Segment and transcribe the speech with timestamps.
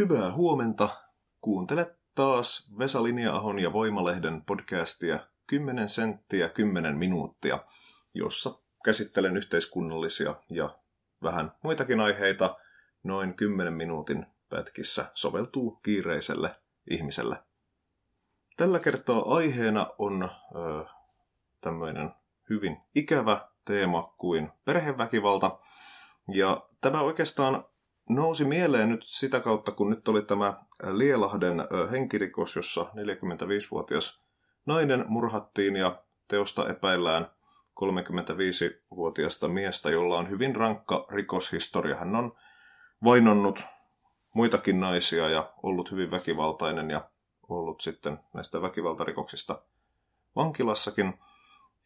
[0.00, 0.88] Hyvää huomenta.
[1.40, 7.58] Kuuntelet taas Vesa Linja-ahon ja Voimalehden podcastia 10 senttiä 10 minuuttia,
[8.14, 10.78] jossa käsittelen yhteiskunnallisia ja
[11.22, 12.56] vähän muitakin aiheita
[13.02, 16.56] noin 10 minuutin pätkissä soveltuu kiireiselle
[16.90, 17.36] ihmiselle.
[18.56, 20.84] Tällä kertaa aiheena on ö,
[21.60, 22.10] tämmöinen
[22.50, 25.58] hyvin ikävä teema kuin perheväkivalta.
[26.28, 27.64] Ja tämä oikeastaan
[28.14, 31.56] nousi mieleen nyt sitä kautta, kun nyt oli tämä Lielahden
[31.90, 34.22] henkirikos, jossa 45-vuotias
[34.66, 37.30] nainen murhattiin ja teosta epäillään
[37.80, 41.96] 35-vuotiasta miestä, jolla on hyvin rankka rikoshistoria.
[41.96, 42.36] Hän on
[43.04, 43.62] vainonnut
[44.34, 47.10] muitakin naisia ja ollut hyvin väkivaltainen ja
[47.48, 49.62] ollut sitten näistä väkivaltarikoksista
[50.36, 51.14] vankilassakin.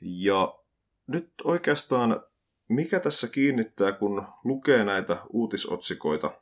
[0.00, 0.58] Ja
[1.06, 2.22] nyt oikeastaan
[2.74, 6.40] mikä tässä kiinnittää, kun lukee näitä uutisotsikoita,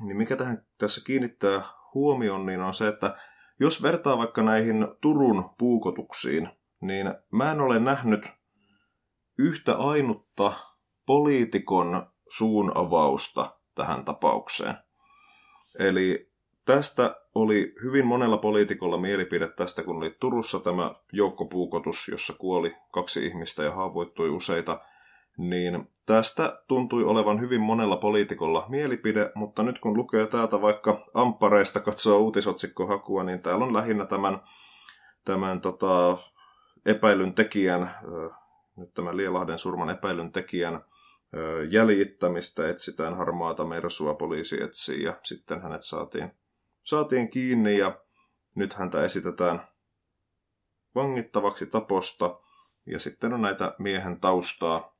[0.00, 1.62] niin mikä tähän tässä kiinnittää
[1.94, 3.16] huomioon, niin on se, että
[3.60, 6.48] jos vertaa vaikka näihin Turun puukotuksiin,
[6.80, 8.26] niin mä en ole nähnyt
[9.38, 10.52] yhtä ainutta
[11.06, 14.74] poliitikon suun avausta tähän tapaukseen.
[15.78, 16.32] Eli
[16.64, 23.26] tästä oli hyvin monella poliitikolla mielipide tästä, kun oli Turussa tämä joukkopuukotus, jossa kuoli kaksi
[23.26, 24.80] ihmistä ja haavoittui useita–
[25.38, 31.80] niin tästä tuntui olevan hyvin monella poliitikolla mielipide, mutta nyt kun lukee täältä vaikka Amppareista
[31.80, 34.40] katsoo uutisotsikkohakua, niin täällä on lähinnä tämän,
[35.24, 36.18] tämän tota,
[36.86, 37.90] epäilyn tekijän,
[38.76, 40.84] nyt tämän Lielahden surman epäilyn tekijän
[41.70, 46.30] jäljittämistä, etsitään harmaata mersua, poliisi etsii ja sitten hänet saatiin,
[46.84, 47.98] saatiin kiinni ja
[48.54, 49.60] nyt häntä esitetään
[50.94, 52.40] vangittavaksi taposta
[52.86, 54.97] ja sitten on näitä miehen taustaa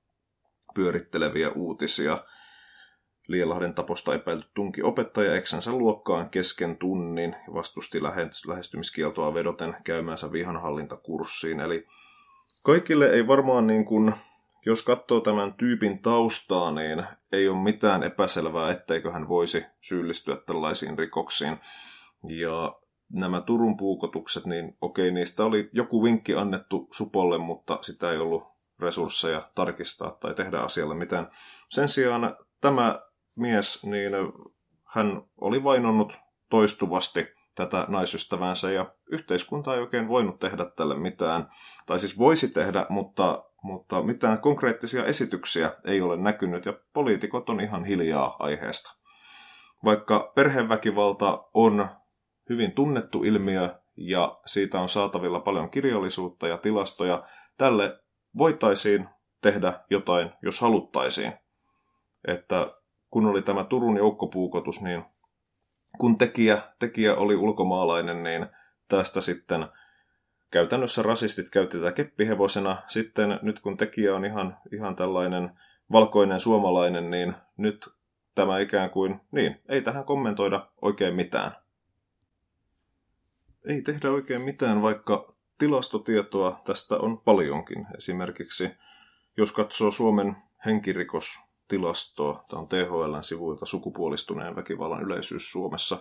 [0.79, 2.19] pyöritteleviä uutisia.
[3.29, 8.03] Lielahden taposta epäilty tunki opettaja eksänsä luokkaan kesken tunnin ja vastusti
[8.47, 11.61] lähestymiskieltoa vedoten käymänsä vihanhallintakurssiin.
[11.61, 11.87] Eli
[12.63, 14.13] kaikille ei varmaan niin kuin,
[14.67, 20.99] jos katsoo tämän tyypin taustaa, niin ei ole mitään epäselvää, etteikö hän voisi syyllistyä tällaisiin
[20.99, 21.57] rikoksiin.
[22.29, 22.79] Ja
[23.13, 28.58] nämä Turun puukotukset, niin okei, niistä oli joku vinkki annettu Supolle, mutta sitä ei ollut
[28.81, 31.31] resursseja tarkistaa tai tehdä asialle mitään.
[31.69, 33.01] Sen sijaan tämä
[33.37, 34.13] mies, niin
[34.85, 36.19] hän oli vainonnut
[36.51, 41.51] toistuvasti tätä naisystävänsä ja yhteiskunta ei oikein voinut tehdä tälle mitään.
[41.87, 47.61] Tai siis voisi tehdä, mutta, mutta mitään konkreettisia esityksiä ei ole näkynyt ja poliitikot on
[47.61, 48.97] ihan hiljaa aiheesta.
[49.85, 51.89] Vaikka perheväkivalta on
[52.49, 57.23] hyvin tunnettu ilmiö ja siitä on saatavilla paljon kirjallisuutta ja tilastoja,
[57.59, 58.01] tälle
[58.39, 59.09] voitaisiin
[59.41, 61.33] tehdä jotain, jos haluttaisiin.
[62.27, 62.75] Että
[63.11, 65.05] kun oli tämä Turun joukkopuukotus, niin
[65.99, 68.47] kun tekijä, tekijä oli ulkomaalainen, niin
[68.89, 69.67] tästä sitten
[70.51, 72.83] käytännössä rasistit käytti tätä keppihevosena.
[72.87, 75.51] Sitten nyt kun tekijä on ihan, ihan tällainen
[75.93, 77.89] valkoinen suomalainen, niin nyt
[78.35, 81.53] tämä ikään kuin, niin, ei tähän kommentoida oikein mitään.
[83.65, 87.87] Ei tehdä oikein mitään, vaikka tilastotietoa tästä on paljonkin.
[87.97, 88.71] Esimerkiksi
[89.37, 90.37] jos katsoo Suomen
[90.67, 95.99] henkirikostilastoa, tämä on THLn sivuilta sukupuolistuneen väkivallan yleisyys Suomessa,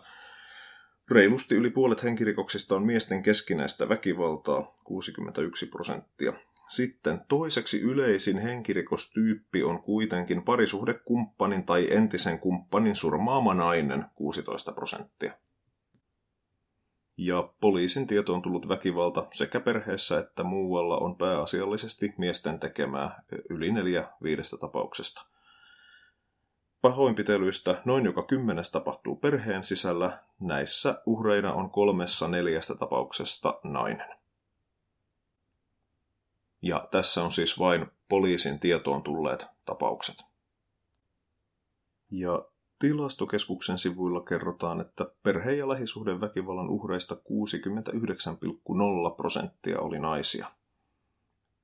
[1.12, 6.34] Reilusti yli puolet henkirikoksista on miesten keskinäistä väkivaltaa, 61 prosenttia.
[6.70, 15.34] Sitten toiseksi yleisin henkirikostyyppi on kuitenkin parisuhdekumppanin tai entisen kumppanin surmaama nainen, 16 prosenttia
[17.18, 24.12] ja poliisin tietoon tullut väkivalta sekä perheessä että muualla on pääasiallisesti miesten tekemää yli neljä
[24.24, 25.26] viidestä tapauksesta.
[26.82, 34.18] Pahoinpitelyistä noin joka kymmenes tapahtuu perheen sisällä, näissä uhreina on kolmessa neljästä tapauksesta nainen.
[36.62, 40.16] Ja tässä on siis vain poliisin tietoon tulleet tapaukset.
[42.12, 42.46] Ja
[42.80, 47.22] Tilastokeskuksen sivuilla kerrotaan, että perhe- ja lähisuhdeväkivallan uhreista 69,0
[49.18, 50.52] prosenttia oli naisia.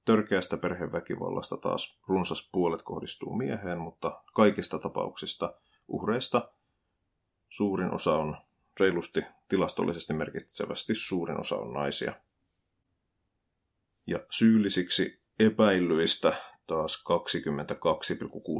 [0.05, 5.53] Törkeästä perheväkivallasta taas runsas puolet kohdistuu mieheen, mutta kaikista tapauksista
[5.87, 6.51] uhreista
[7.49, 8.37] suurin osa on
[8.79, 12.13] reilusti tilastollisesti merkitsevästi suurin osa on naisia.
[14.07, 16.33] Ja syyllisiksi epäilyistä
[16.67, 17.03] taas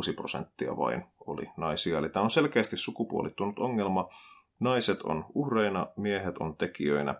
[0.09, 1.97] 22,6 prosenttia vain oli naisia.
[1.97, 4.09] Eli tämä on selkeästi sukupuolittunut ongelma.
[4.59, 7.15] Naiset on uhreina, miehet on tekijöinä.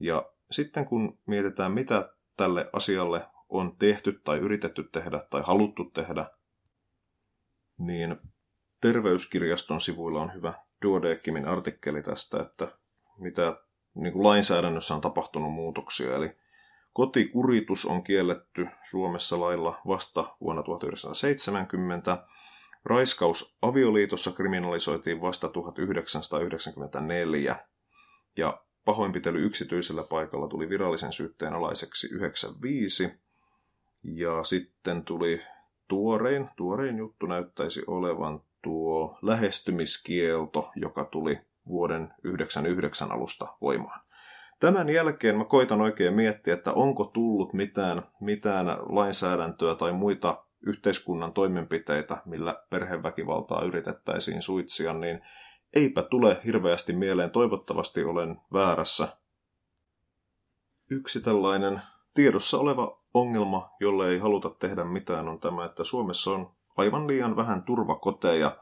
[0.00, 6.26] Ja sitten kun mietitään, mitä tälle asialle on tehty tai yritetty tehdä tai haluttu tehdä,
[7.78, 8.16] niin
[8.80, 12.68] terveyskirjaston sivuilla on hyvä Duodeckimin artikkeli tästä, että
[13.18, 13.56] mitä
[13.94, 16.16] niin kuin lainsäädännössä on tapahtunut muutoksia.
[16.16, 16.36] Eli
[16.92, 22.26] kotikuritus on kielletty Suomessa lailla vasta vuonna 1970.
[22.84, 27.56] Raiskaus avioliitossa kriminalisoitiin vasta 1994.
[28.36, 33.10] Ja pahoinpitely yksityisellä paikalla tuli virallisen syytteen alaiseksi 95.
[34.02, 35.42] Ja sitten tuli
[35.88, 44.00] tuorein, tuorein juttu näyttäisi olevan tuo lähestymiskielto, joka tuli vuoden 99 alusta voimaan.
[44.60, 51.32] Tämän jälkeen mä koitan oikein miettiä, että onko tullut mitään, mitään lainsäädäntöä tai muita yhteiskunnan
[51.32, 55.20] toimenpiteitä, millä perheväkivaltaa yritettäisiin suitsia, niin
[55.74, 57.30] eipä tule hirveästi mieleen.
[57.30, 59.08] Toivottavasti olen väärässä.
[60.90, 61.80] Yksi tällainen
[62.14, 67.36] tiedossa oleva ongelma, jolle ei haluta tehdä mitään, on tämä, että Suomessa on aivan liian
[67.36, 68.56] vähän turvakoteja.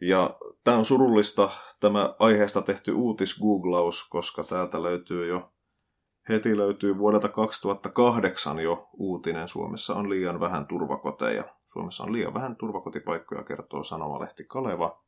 [0.00, 1.50] Ja tämä on surullista,
[1.80, 5.52] tämä aiheesta tehty uutisgooglaus, koska täältä löytyy jo,
[6.28, 9.48] heti löytyy vuodelta 2008 jo uutinen.
[9.48, 11.44] Suomessa on liian vähän turvakoteja.
[11.66, 15.02] Suomessa on liian vähän turvakotipaikkoja, kertoo sanomalehti Kaleva.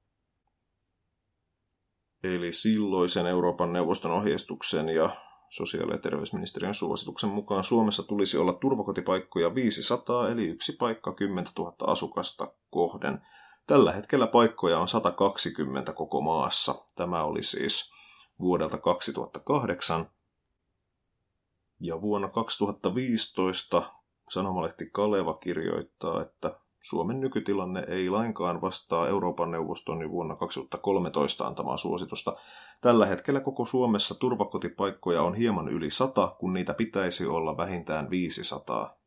[2.24, 5.10] Eli silloisen Euroopan neuvoston ohjeistuksen ja
[5.50, 11.74] sosiaali- ja terveysministeriön suosituksen mukaan Suomessa tulisi olla turvakotipaikkoja 500, eli yksi paikka 10 000
[11.86, 13.22] asukasta kohden.
[13.68, 16.74] Tällä hetkellä paikkoja on 120 koko maassa.
[16.94, 17.92] Tämä oli siis
[18.40, 20.10] vuodelta 2008.
[21.80, 23.92] Ja vuonna 2015
[24.30, 32.36] sanomalehti Kaleva kirjoittaa, että Suomen nykytilanne ei lainkaan vastaa Euroopan neuvoston vuonna 2013 antamaa suositusta.
[32.80, 38.97] Tällä hetkellä koko Suomessa turvakotipaikkoja on hieman yli sata, kun niitä pitäisi olla vähintään 500.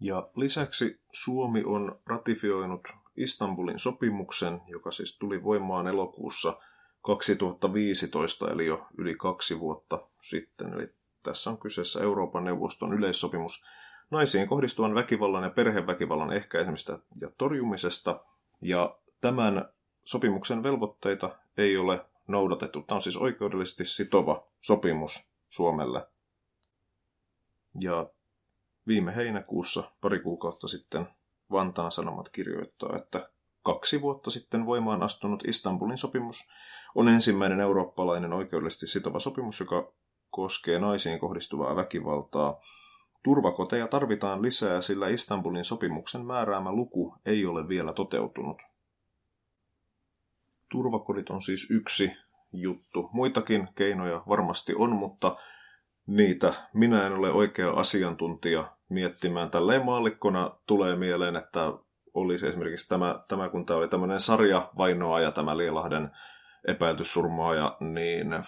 [0.00, 6.58] Ja lisäksi Suomi on ratifioinut Istanbulin sopimuksen, joka siis tuli voimaan elokuussa
[7.02, 10.74] 2015, eli jo yli kaksi vuotta sitten.
[10.74, 10.88] Eli
[11.22, 13.64] tässä on kyseessä Euroopan neuvoston yleissopimus
[14.10, 18.24] naisiin kohdistuvan väkivallan ja perheväkivallan ehkäisemistä ja torjumisesta.
[18.62, 19.68] Ja tämän
[20.04, 22.82] sopimuksen velvoitteita ei ole noudatettu.
[22.82, 26.06] Tämä on siis oikeudellisesti sitova sopimus Suomelle.
[27.80, 28.06] Ja
[28.88, 31.06] viime heinäkuussa, pari kuukautta sitten,
[31.52, 33.30] Vantaan Sanomat kirjoittaa, että
[33.62, 36.48] kaksi vuotta sitten voimaan astunut Istanbulin sopimus
[36.94, 39.92] on ensimmäinen eurooppalainen oikeudellisesti sitova sopimus, joka
[40.30, 42.60] koskee naisiin kohdistuvaa väkivaltaa.
[43.22, 48.62] Turvakoteja tarvitaan lisää, sillä Istanbulin sopimuksen määräämä luku ei ole vielä toteutunut.
[50.68, 52.12] Turvakodit on siis yksi
[52.52, 53.08] juttu.
[53.12, 55.36] Muitakin keinoja varmasti on, mutta
[56.08, 59.50] niitä minä en ole oikea asiantuntija miettimään.
[59.50, 61.72] Tälleen maallikkona tulee mieleen, että
[62.14, 64.70] olisi esimerkiksi tämä, tämä kun tämä oli tämmöinen sarja
[65.22, 66.10] ja tämä Lielahden
[66.68, 68.44] epäilty surmaaja, niin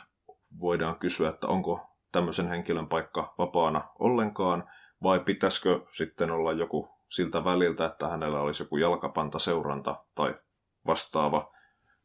[0.60, 4.64] voidaan kysyä, että onko tämmöisen henkilön paikka vapaana ollenkaan,
[5.02, 10.34] vai pitäisikö sitten olla joku siltä väliltä, että hänellä olisi joku jalkapanta seuranta tai
[10.86, 11.52] vastaava.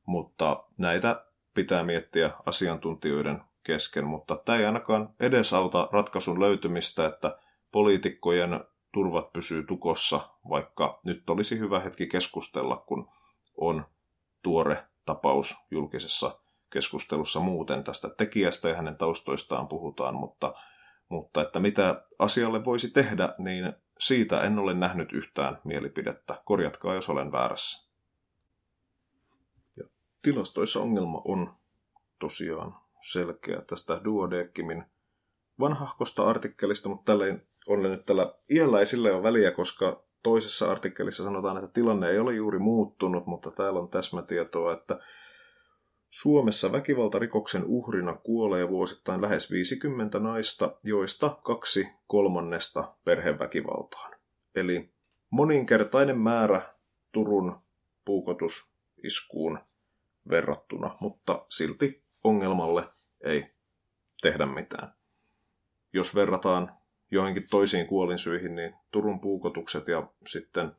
[0.05, 7.37] Mutta näitä pitää miettiä asiantuntijoiden kesken, mutta tämä ei ainakaan edesauta ratkaisun löytymistä, että
[7.71, 8.59] poliitikkojen
[8.91, 10.19] turvat pysyy tukossa,
[10.49, 13.09] vaikka nyt olisi hyvä hetki keskustella, kun
[13.57, 13.85] on
[14.41, 20.53] tuore tapaus julkisessa keskustelussa muuten tästä tekijästä ja hänen taustoistaan puhutaan, mutta,
[21.09, 26.41] mutta että mitä asialle voisi tehdä, niin siitä en ole nähnyt yhtään mielipidettä.
[26.45, 27.89] Korjatkaa, jos olen väärässä.
[29.77, 29.83] Ja
[30.21, 31.55] tilastoissa ongelma on
[32.19, 34.83] tosiaan selkeä tästä Duodeckimin
[35.59, 37.25] vanhahkosta artikkelista, mutta tällä
[37.67, 42.19] on nyt tällä iällä ei sillä ole väliä, koska toisessa artikkelissa sanotaan, että tilanne ei
[42.19, 44.99] ole juuri muuttunut, mutta täällä on täsmätietoa, että
[46.09, 54.15] Suomessa väkivaltarikoksen uhrina kuolee vuosittain lähes 50 naista, joista kaksi kolmannesta perheväkivaltaan.
[54.55, 54.89] Eli
[55.29, 56.75] moninkertainen määrä
[57.11, 57.59] Turun
[58.05, 59.59] puukotusiskuun
[60.29, 62.83] verrattuna, mutta silti ongelmalle
[63.23, 63.55] ei
[64.21, 64.93] tehdä mitään.
[65.93, 66.77] Jos verrataan
[67.11, 70.71] joihinkin toisiin kuolinsyihin, niin Turun puukotukset ja sitten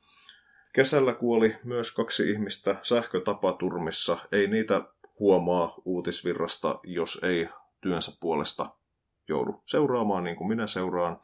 [0.72, 4.18] kesällä kuoli myös kaksi ihmistä sähkötapaturmissa.
[4.32, 4.82] Ei niitä
[5.18, 7.48] huomaa uutisvirrasta, jos ei
[7.80, 8.70] työnsä puolesta
[9.28, 11.20] joudu seuraamaan niin kuin minä seuraan.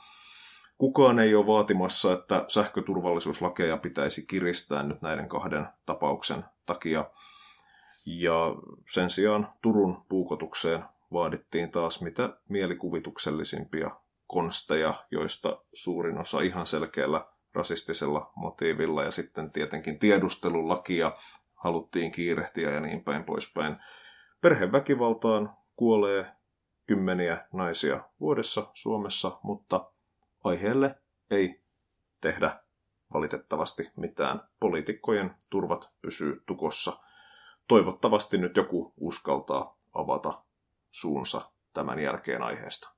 [0.79, 7.11] Kukaan ei ole vaatimassa, että sähköturvallisuuslakeja pitäisi kiristää nyt näiden kahden tapauksen takia.
[8.07, 8.55] Ja
[8.89, 13.91] sen sijaan Turun puukotukseen vaadittiin taas mitä mielikuvituksellisimpia
[14.27, 21.17] konsteja, joista suurin osa ihan selkeällä rasistisella motiivilla ja sitten tietenkin tiedustelulaki ja
[21.55, 23.77] haluttiin kiirehtiä ja niin päin poispäin.
[24.41, 26.27] Perheväkivaltaan kuolee
[26.87, 29.93] kymmeniä naisia vuodessa Suomessa, mutta
[30.45, 30.95] aiheelle
[31.31, 31.63] ei
[32.21, 32.61] tehdä
[33.15, 34.41] valitettavasti mitään.
[34.61, 37.12] Poliitikkojen turvat pysyy tukossa.
[37.69, 40.45] Toivottavasti nyt joku uskaltaa avata
[40.91, 42.95] suunsa tämän jälkeen aiheesta.